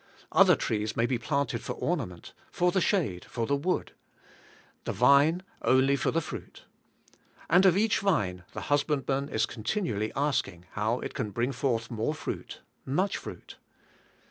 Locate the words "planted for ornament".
1.19-2.33